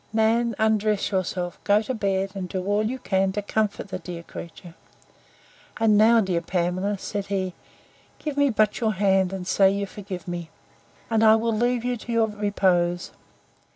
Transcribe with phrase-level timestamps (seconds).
[0.11, 4.23] Nan, undress yourself, go to bed, and do all you can to comfort the dear
[4.23, 4.73] creature:
[5.77, 7.53] And now, Pamela, said he,
[8.17, 10.49] give me but your hand, and say you forgive me,
[11.11, 13.11] and I will leave you to your repose.